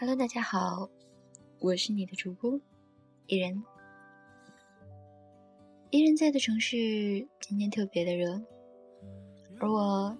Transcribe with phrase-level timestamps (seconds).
[0.00, 0.88] Hello，大家好，
[1.58, 2.58] 我是你的主播
[3.26, 3.62] 伊人。
[5.90, 8.42] 伊人在的城市今天特别的热，
[9.58, 10.16] 而我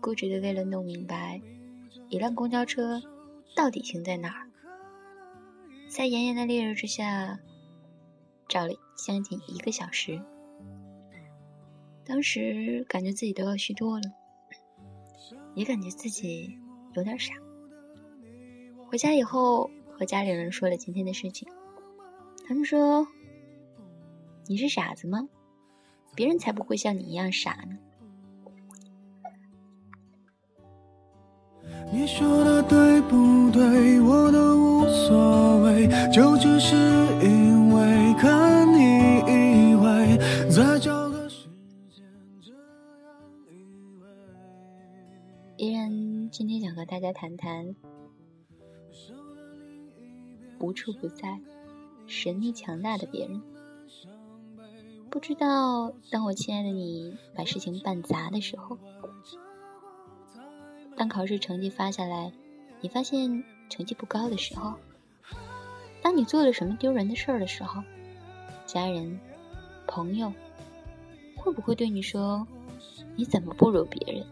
[0.00, 1.42] 固执的为了弄明白
[2.08, 3.02] 一辆公交车
[3.56, 4.48] 到底停在哪儿，
[5.90, 7.40] 在炎炎的烈日之下，
[8.46, 10.22] 照了将近一个小时。
[12.04, 14.04] 当时感觉自己都要虚脱了，
[15.56, 16.56] 也感觉自己
[16.94, 17.34] 有点傻。
[18.94, 21.48] 回家以后，和家里人说了今天的事情。
[22.46, 23.08] 他们说
[24.46, 25.28] ：“你是傻子吗？
[26.14, 27.76] 别人才不会像你一样傻呢。”
[31.92, 34.00] 你说的对不对？
[34.00, 36.76] 我都无所谓，就只是
[37.20, 40.16] 因为看你以为
[40.48, 41.48] 再找个时
[41.90, 42.04] 间。
[45.56, 47.74] 依然今天想和大家谈谈。
[50.64, 51.38] 无处不在、
[52.06, 53.42] 神秘强大的别人，
[55.10, 58.78] 不知道当我亲爱的你把事情办砸的时候，
[60.96, 62.32] 当考试成绩发下来，
[62.80, 64.72] 你发现成绩不高的时候，
[66.00, 67.82] 当你做了什么丢人的事儿的时候，
[68.64, 69.20] 家人、
[69.86, 70.32] 朋友
[71.36, 72.46] 会不会对你说
[73.16, 74.24] ：“你怎么不如别人？”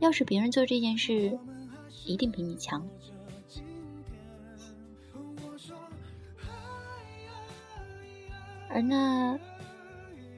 [0.00, 1.38] 要是别人做这件事，
[2.04, 2.86] 一定比你强。
[8.74, 9.38] 而那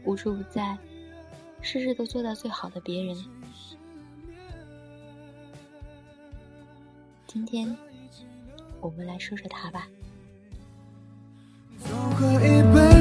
[0.05, 0.77] 无处不在、
[1.61, 3.17] 事事都做到最好的别人，
[7.27, 7.77] 今天
[8.81, 9.87] 我们来说说他吧。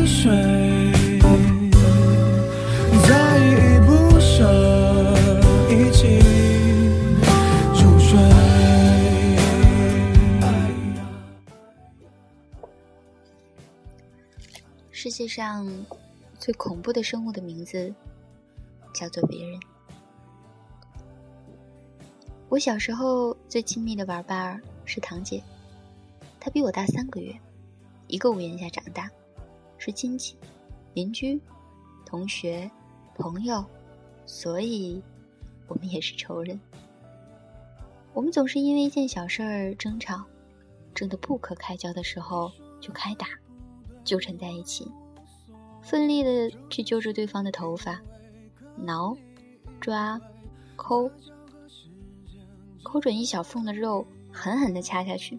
[0.05, 0.82] 世界
[15.33, 15.67] 上
[16.37, 17.91] 最恐怖的生物的名字
[18.93, 19.59] 叫做别人。
[22.49, 25.41] 我小时候最亲密的玩伴是堂姐，
[26.39, 27.35] 她比我大三个月，
[28.05, 29.09] 一个屋檐下长大，
[29.79, 30.37] 是亲戚、
[30.93, 31.41] 邻居、
[32.05, 32.69] 同学、
[33.15, 33.65] 朋友，
[34.27, 35.01] 所以
[35.67, 36.59] 我们也是仇人。
[38.13, 40.23] 我们总是因为一件小事儿争吵，
[40.93, 43.25] 争得不可开交的时候就开打。
[44.03, 44.91] 纠缠在一起，
[45.83, 48.01] 奋力的去揪着对方的头发，
[48.75, 49.15] 挠、
[49.79, 50.19] 抓、
[50.75, 51.11] 抠，
[52.81, 55.37] 抠准一小缝的肉，狠狠的掐下去，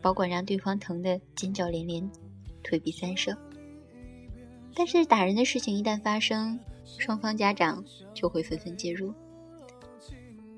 [0.00, 2.10] 保管让对方疼得尖叫连连，
[2.62, 3.36] 退避三舍。
[4.74, 6.58] 但是打人的事情一旦发生，
[6.98, 9.12] 双方家长就会纷纷介入。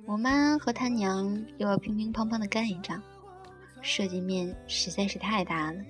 [0.06, 3.02] 我妈和他娘又要乒乒乓乓的干一仗，
[3.82, 5.80] 涉及面实在是太大了。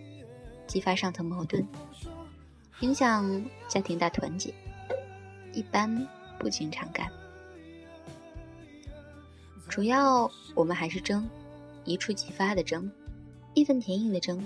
[0.66, 1.64] 激发上层矛盾，
[2.80, 4.52] 影响家庭大团结，
[5.54, 6.06] 一般
[6.38, 7.10] 不经常干。
[9.68, 11.26] 主要我们还是争，
[11.84, 12.90] 一触即发的争，
[13.54, 14.44] 义愤填膺的争。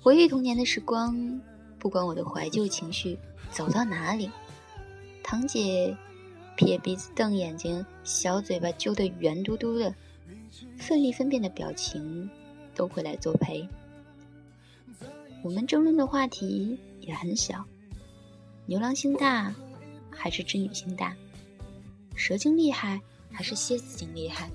[0.00, 1.40] 回忆童年的时光，
[1.78, 3.18] 不管我的怀旧情绪
[3.50, 4.30] 走到哪里，
[5.24, 5.96] 堂姐
[6.56, 9.92] 撇鼻子瞪眼睛，小嘴巴揪得圆嘟嘟的，
[10.78, 12.30] 奋力分辨的表情，
[12.76, 13.68] 都会来作陪。
[15.44, 17.62] 我们争论的话题也很小，
[18.64, 19.54] 牛郎星大
[20.10, 21.14] 还是织女星大？
[22.16, 22.98] 蛇精厉害
[23.30, 24.50] 还是蝎子精厉害？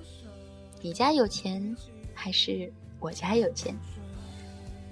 [0.81, 1.77] 你家有钱
[2.11, 3.75] 还是我家有钱？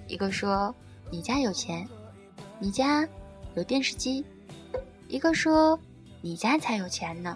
[0.07, 0.73] 一个说
[1.09, 1.89] 你家有钱，
[2.59, 3.09] 你家
[3.55, 4.23] 有电视机；
[5.07, 5.79] 一个说
[6.21, 7.35] 你家才有钱呢，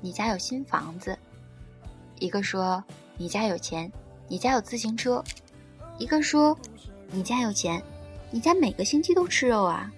[0.00, 1.12] 你家有新房子；
[2.20, 2.84] 一个说
[3.18, 3.90] 你家有钱，
[4.28, 5.20] 你家有自行车；
[5.98, 6.56] 一个说
[7.10, 7.82] 你家有钱。
[8.30, 9.90] 你家每个星期都吃肉啊？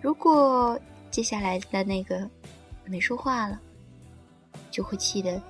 [0.00, 0.78] 如果
[1.10, 2.28] 接下来的那个
[2.86, 3.60] 没说话了，
[4.70, 5.40] 就会气得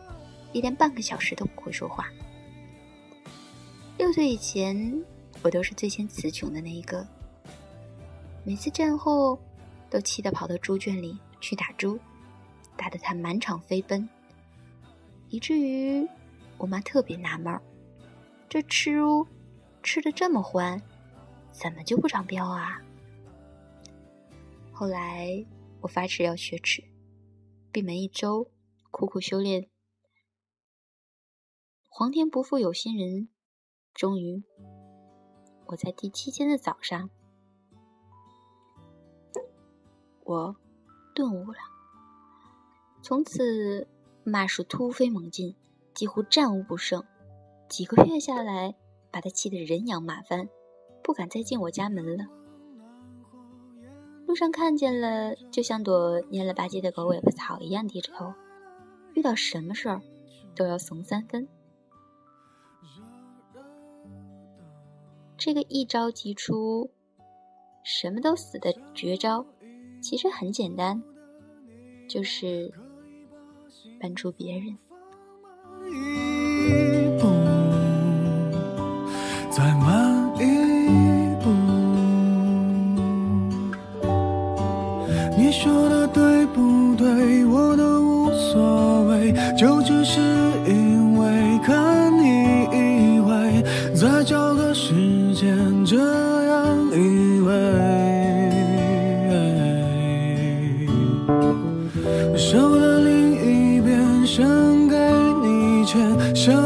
[0.53, 2.09] 一连半个小时都不会说话。
[3.97, 5.03] 六岁以前，
[5.43, 7.07] 我都是最先词穷的那一个。
[8.45, 9.39] 每次战后，
[9.89, 11.99] 都气得跑到猪圈里去打猪，
[12.77, 14.09] 打得他满场飞奔，
[15.31, 16.07] 以至于
[16.57, 17.63] 我妈特别纳闷儿：
[18.49, 19.27] 这吃猪
[19.83, 20.81] 吃的这么欢。
[21.61, 22.81] 怎么就不长膘啊？
[24.73, 25.45] 后来
[25.81, 26.85] 我发誓要学齿，
[27.73, 28.53] 闭门一周，
[28.93, 29.69] 苦苦修炼。
[31.89, 33.29] 皇天不负有心人，
[33.93, 34.45] 终于，
[35.67, 37.11] 我在第七天的早上，
[40.23, 40.57] 我
[41.13, 41.59] 顿悟了。
[43.03, 43.89] 从此，
[44.23, 45.57] 马术突飞猛进，
[45.93, 47.05] 几乎战无不胜，
[47.69, 48.77] 几个月下来，
[49.11, 50.49] 把他气得人仰马翻，
[51.09, 52.27] 不敢再进我家门了。
[54.27, 58.35] 路上看见了，就像朵蔫了吧唧的狗尾巴草一样低着头，
[59.15, 60.03] 遇到什么事儿
[60.55, 61.49] 都要怂三分。
[65.39, 66.91] 这个一招即出、
[67.83, 69.47] 什么都死的绝招，
[70.03, 71.03] 其实很简单，
[72.07, 72.71] 就是
[73.99, 74.77] 搬出别人。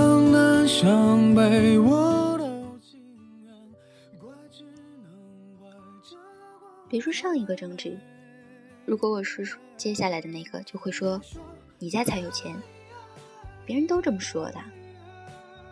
[0.03, 3.01] 向南向北我都情
[3.45, 3.55] 愿。
[6.89, 7.97] 比如上一个争执，
[8.85, 9.47] 如果我是
[9.77, 11.21] 接下来的那个，就会说
[11.79, 12.61] 你家才有钱。
[13.65, 14.57] 别人都这么说的，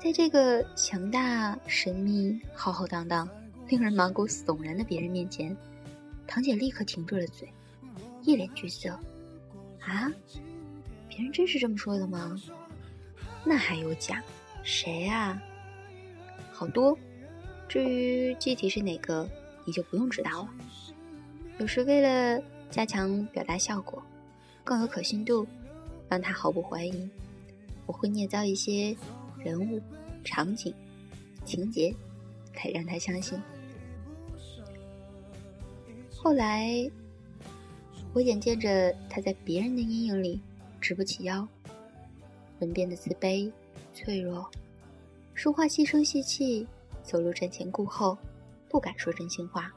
[0.01, 3.29] 在这个强大、神秘、浩浩荡荡、
[3.67, 5.57] 令人毛骨悚然的别人面前，
[6.25, 7.53] 堂姐立刻停住了嘴，
[8.23, 8.91] 一脸惧色。
[9.81, 10.09] 啊，
[11.09, 12.41] 别人真是这么说的吗？
[13.45, 14.23] 那还有假？
[14.63, 15.41] 谁啊？
[16.53, 16.97] 好多。
[17.69, 19.29] 至于具体是哪个，
[19.65, 20.49] 你就不用知道了。
[21.59, 24.03] 有时为了加强表达效果，
[24.65, 25.47] 更有可信度，
[26.09, 27.09] 让他毫不怀疑。
[27.87, 28.97] 我会捏造一些
[29.39, 29.81] 人物、
[30.25, 30.75] 场景、
[31.45, 31.95] 情节，
[32.55, 33.41] 来让他相信。
[36.17, 36.91] 后来，
[38.13, 40.41] 我眼见着他在别人的阴影里
[40.81, 41.47] 直不起腰，
[42.61, 43.51] 人变得自卑、
[43.95, 44.49] 脆弱，
[45.35, 46.67] 说话细声细气，
[47.03, 48.17] 走路瞻前顾后，
[48.69, 49.73] 不敢说真心话，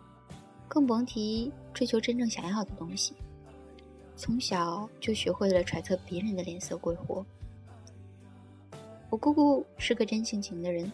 [0.68, 3.14] 更甭提追求真正想要的东西。
[4.16, 7.26] 从小就学会了揣测别人的脸色过活。
[9.10, 10.92] 我姑姑是个真性情的人，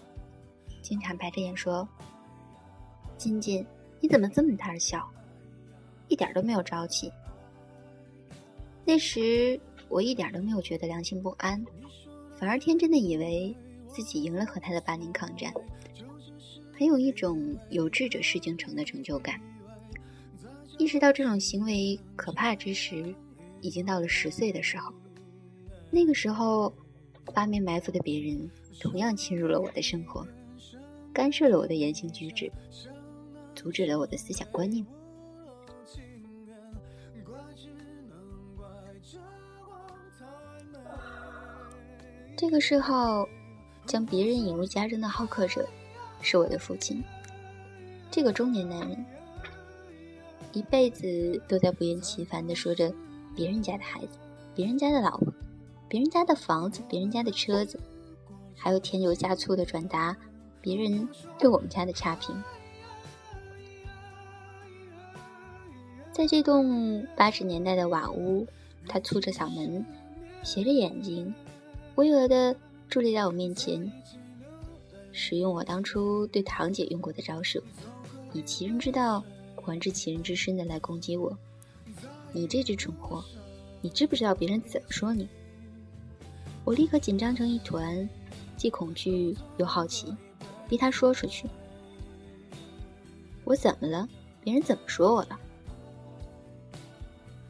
[0.81, 1.87] 经常白着眼说
[3.17, 3.65] ：“金金，
[3.99, 5.09] 你怎么这么胆小，
[6.07, 7.11] 一点都没有朝气。”
[8.85, 9.59] 那时
[9.89, 11.65] 我一点都没有觉得良心不安，
[12.37, 13.55] 反而天真的以为
[13.87, 15.51] 自己赢了和他的八年抗战，
[16.71, 19.41] 很有一种有志者事竟成的成就感。
[20.77, 23.13] 意识到这种行为可怕之时，
[23.59, 24.93] 已经到了十岁的时候。
[25.91, 26.73] 那个时候。
[27.31, 28.49] 八面埋伏的别人，
[28.79, 30.27] 同样侵入了我的生活，
[31.13, 32.51] 干涉了我的言行举止，
[33.53, 34.83] 阻止了我的思想观念。
[42.39, 43.27] 这个时候，
[43.85, 45.67] 将别人引入家中的好客者，
[46.21, 47.03] 是我的父亲。
[48.09, 49.05] 这个中年男人，
[50.53, 52.93] 一辈子都在不厌其烦地说着
[53.35, 54.17] 别人家的孩子，
[54.55, 55.33] 别人家的老婆。
[55.89, 57.77] 别人家的房子，别人家的车子，
[58.55, 60.15] 还有添油加醋的转达
[60.61, 62.41] 别人对我们家的差评。
[66.13, 68.47] 在这栋八十年代的瓦屋，
[68.87, 69.85] 他粗着嗓门，
[70.41, 71.33] 斜着眼睛，
[71.99, 72.55] 巍峨的
[72.89, 73.91] 伫立在我面前，
[75.11, 77.61] 使用我当初对堂姐用过的招数，
[78.31, 79.21] 以其人之道
[79.57, 81.37] 还治其人之身的来攻击我。
[82.31, 83.21] 你这只蠢货，
[83.81, 85.27] 你知不知道别人怎么说你？
[86.63, 88.07] 我立刻紧张成一团，
[88.55, 90.15] 既恐惧又好奇，
[90.69, 91.49] 逼他说出去。
[93.43, 94.07] 我怎么了？
[94.41, 95.37] 别人怎么说我了？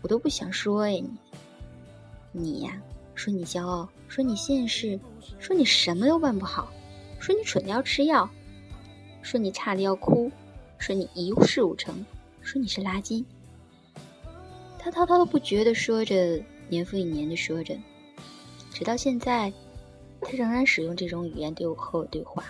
[0.01, 1.05] 我都不想说呀！
[2.31, 2.81] 你，你呀，
[3.19, 4.97] 说你骄傲，说你现实，
[5.39, 6.71] 说你什么都办不好，
[7.19, 8.29] 说你蠢的要吃药，
[9.21, 10.31] 说你差的要哭，
[10.77, 12.05] 说你一事无成，
[12.41, 13.25] 说你是垃圾。
[14.77, 17.77] 他滔滔不绝的说着，年复一年的说着。
[18.71, 19.51] 直到现在，
[20.21, 22.45] 他仍然使用这种语言对我和我对话。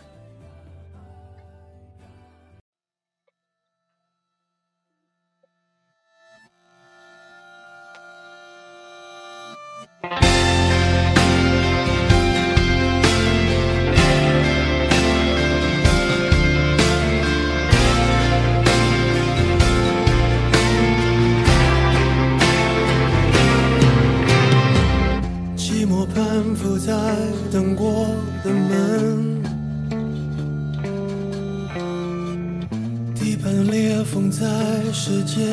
[35.09, 35.43] 世界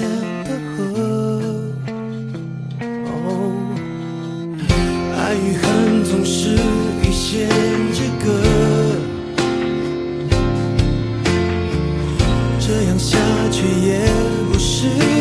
[0.45, 0.77] 的河。
[3.07, 3.17] 哦，
[5.17, 6.59] 爱与恨总是
[7.03, 7.49] 一线
[7.95, 8.27] 之隔。
[12.61, 13.17] 这样下
[13.51, 13.99] 去也
[14.53, 15.16] 不是。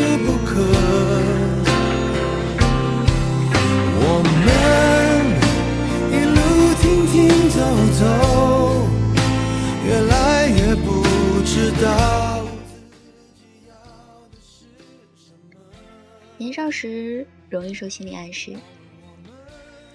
[16.56, 18.56] 少时容易受心理暗示，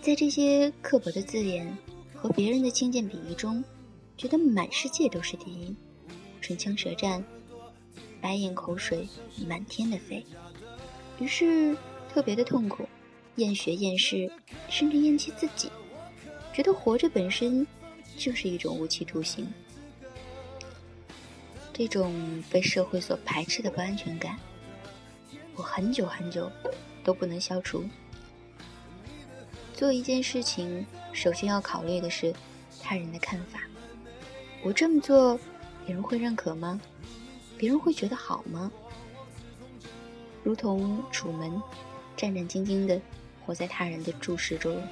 [0.03, 1.75] 在这些刻薄的字眼
[2.15, 3.65] 和别人的轻贱比喻中，
[4.15, 5.75] 觉得满世界都是敌意，
[6.43, 7.25] 唇枪舌战，
[8.21, 9.09] 白眼口水
[9.49, 10.23] 满天的飞，
[11.19, 11.75] 于是
[12.13, 12.87] 特别的痛苦，
[13.37, 14.31] 厌学厌世，
[14.69, 15.71] 甚至厌弃自己，
[16.53, 17.67] 觉得活着本身
[18.19, 19.51] 就是一种无期徒刑。
[21.73, 24.39] 这种被社会所排斥的不安全感，
[25.61, 26.51] 我很久很久
[27.05, 27.85] 都不能消除。
[29.75, 32.33] 做一件事情，首先要考虑的是
[32.83, 33.61] 他人的看法。
[34.63, 35.39] 我这么做，
[35.85, 36.81] 别人会认可吗？
[37.59, 38.73] 别人会觉得好吗？
[40.43, 41.63] 如同楚门，
[42.17, 42.99] 战战兢兢地
[43.45, 44.83] 活在他人的注视中，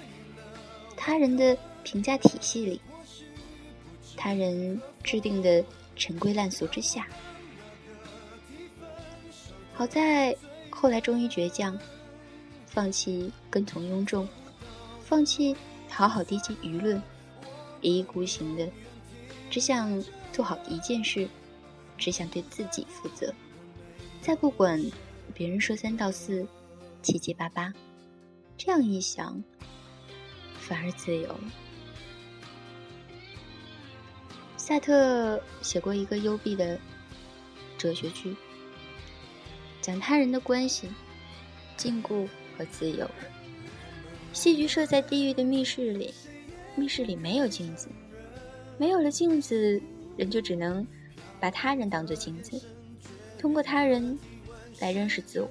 [0.98, 2.78] 他人的评价体系里，
[4.18, 5.64] 他人制定的。
[6.00, 7.08] 陈规烂俗之下，
[9.74, 10.32] 好在
[10.80, 11.76] 后来终于倔强，
[12.64, 14.28] 放弃跟从庸众，
[15.00, 15.56] 放弃
[15.88, 17.02] 讨好低级舆论，
[17.80, 18.70] 一意孤行的，
[19.50, 20.00] 只想
[20.32, 21.28] 做好一件事，
[21.96, 23.34] 只想对自己负责，
[24.20, 24.80] 再不管
[25.34, 26.46] 别人说三道四、
[27.02, 27.74] 七七八八。
[28.56, 29.42] 这样一想，
[30.60, 31.40] 反而自由了。
[34.56, 36.78] 萨特写过一个幽闭的
[37.76, 38.36] 哲学剧，
[39.88, 40.86] 讲他人的关系、
[41.74, 42.28] 禁锢
[42.58, 43.10] 和自由。
[44.34, 46.12] 戏剧设在地狱的密室里，
[46.76, 47.88] 密室里没有镜子，
[48.76, 49.80] 没有了镜子，
[50.18, 50.86] 人就只能
[51.40, 52.60] 把他人当作镜子，
[53.38, 54.18] 通过他人
[54.78, 55.48] 来认识自我。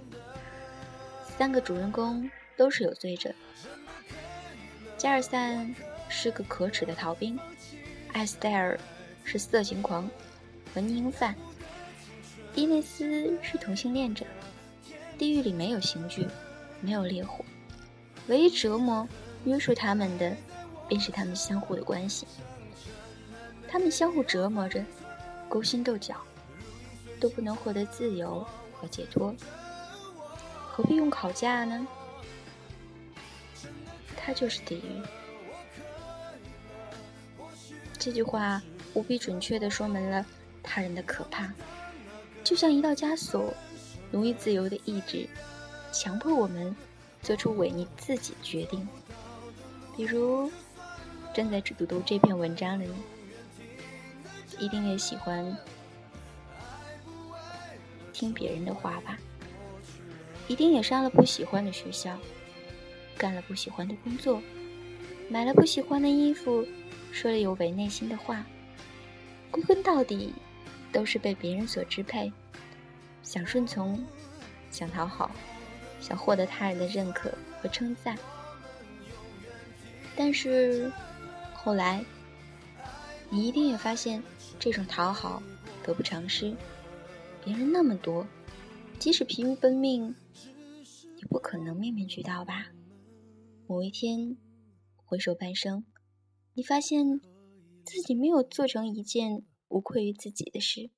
[1.35, 3.33] 三个主人公都是有罪者，
[4.99, 5.73] 加尔散
[6.09, 7.39] 是个可耻的逃兵，
[8.13, 8.79] 艾斯戴尔。
[9.29, 10.09] 是色情狂，
[10.75, 11.35] 文宁犯。
[12.57, 14.25] 伊内斯是同性恋者。
[15.15, 16.27] 地狱里没有刑具，
[16.81, 17.45] 没有烈火，
[18.25, 19.07] 唯一折磨、
[19.45, 20.35] 约束他们的，
[20.87, 22.25] 便是他们相互的关系。
[23.67, 24.83] 他们相互折磨着，
[25.47, 26.15] 勾心斗角，
[27.19, 29.35] 都不能获得自由和解脱。
[30.67, 31.87] 何必用烤架呢？
[34.15, 35.03] 它就是地狱。
[37.99, 38.59] 这句话。
[38.93, 40.25] 无比准确地说明了
[40.63, 41.53] 他人的可怕，
[42.47, 43.53] 就像一道枷锁，
[44.09, 45.27] 奴役自由的意志，
[45.91, 46.73] 强迫我们
[47.21, 48.87] 做出违逆自己的决定。
[49.97, 50.49] 比如，
[51.33, 52.93] 正在读读这篇文章的你，
[54.59, 55.57] 一定也喜欢
[58.13, 59.19] 听别人的话吧？
[60.47, 62.17] 一定也上了不喜欢的学校，
[63.17, 64.41] 干了不喜欢的工作，
[65.27, 66.65] 买了不喜欢的衣服，
[67.11, 68.45] 说了有违内心的话。
[69.51, 70.33] 归根到底，
[70.97, 72.33] 都是被别人所支配，
[73.21, 74.03] 想顺从，
[74.71, 75.29] 想讨好，
[76.01, 78.17] 想获得他人的认可和称赞。
[80.15, 80.91] 但是
[81.53, 82.03] 后来，
[83.29, 84.23] 你一定也发现，
[84.57, 85.39] 这种讨好
[85.83, 86.51] 得不偿失。
[87.45, 88.25] 别人那么多，
[88.97, 90.15] 即使疲于奔命，
[91.17, 92.69] 也不可能面面俱到吧？
[93.67, 94.35] 某一天，
[95.05, 95.85] 回首半生，
[96.55, 97.21] 你发现。
[97.89, 100.89] 自己没有做成一件无愧于自己的事，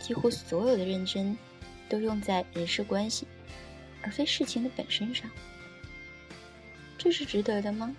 [0.00, 1.36] 几乎所有的认真
[1.88, 3.26] 都用在人事关系，
[4.02, 5.30] 而非事情的本身上。
[6.98, 7.96] 这是值得的吗？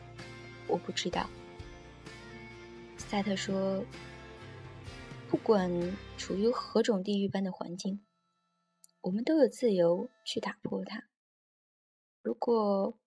[0.68, 1.30] 我不知道。
[2.98, 3.86] 赛特说
[5.30, 5.70] ：“不管
[6.18, 8.06] 处于何种地狱般的环境，
[9.02, 11.08] 我们都有自由去打破它。
[12.22, 12.98] 如果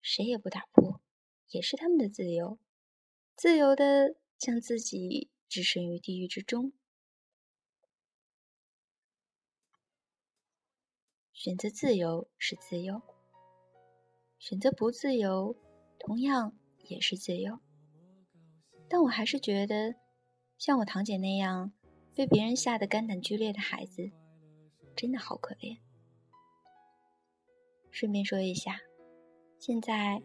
[0.00, 1.00] 谁也不打破，
[1.50, 2.58] 也是他们的自由。”
[3.36, 6.72] 自由的将自己置身于地狱之中，
[11.32, 13.00] 选择自由是自由，
[14.36, 15.54] 选择不自由
[15.96, 16.58] 同样
[16.88, 17.60] 也是自由。
[18.88, 19.94] 但我还是觉得，
[20.58, 21.72] 像我堂姐那样
[22.16, 24.10] 被别人吓得肝胆俱裂的孩子，
[24.96, 25.78] 真的好可怜。
[27.92, 28.80] 顺便说一下，
[29.60, 30.20] 现在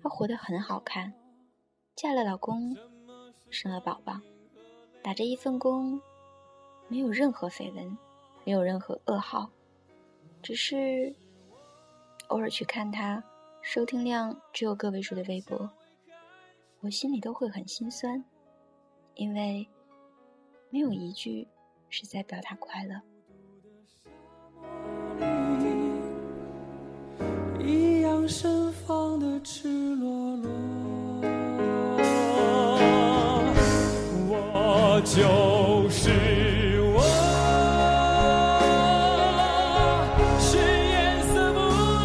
[0.00, 1.12] 她活得很好看。
[1.96, 2.76] 嫁了老公，
[3.50, 4.20] 生了宝宝，
[5.02, 6.00] 打着一份工，
[6.88, 7.96] 没有任何绯闻，
[8.44, 9.50] 没有任何噩耗，
[10.42, 11.14] 只是
[12.28, 13.22] 偶尔去看他，
[13.62, 15.70] 收听量只有个位数的微博，
[16.80, 18.24] 我心里都会很心酸，
[19.14, 19.66] 因为
[20.70, 21.48] 没有一句
[21.88, 23.00] 是在表达快乐。
[35.08, 36.10] 就是
[36.92, 37.00] 我
[40.38, 41.58] 是颜色不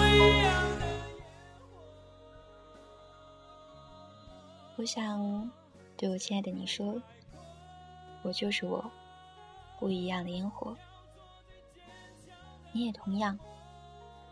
[0.05, 0.86] 一样的。
[0.88, 1.74] 烟火
[4.77, 5.51] 我想
[5.98, 7.01] 对我亲爱的你说
[8.22, 8.89] 我就是我
[9.79, 10.74] 不一样的烟火。
[12.72, 13.38] 你也同样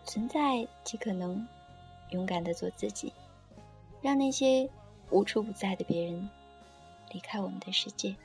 [0.06, 1.46] 存在即可能
[2.12, 3.12] 勇敢的做自己
[4.01, 4.70] 让那些
[5.10, 6.30] 无处不在的别人
[7.12, 8.16] 离开我们的世界。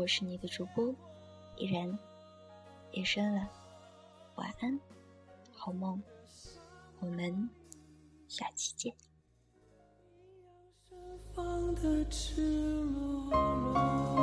[0.00, 0.94] 我是你的主播
[1.56, 1.98] 依然。
[2.92, 3.46] 夜深了，
[4.36, 4.80] 晚安，
[5.52, 6.02] 好梦，
[7.00, 7.50] 我们
[8.26, 8.94] 下期见。
[11.82, 14.19] 的赤裸裸。